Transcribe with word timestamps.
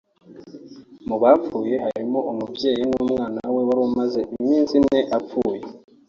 Mu 1.07 1.15
bapfuye 1.21 1.75
harimo 1.85 2.19
umubyeyi 2.31 2.83
n’umwana 2.89 3.39
we 3.55 3.61
wari 3.67 3.81
umaze 3.89 4.19
iminsi 4.35 4.71
ine 4.79 4.99
avutse 5.17 5.67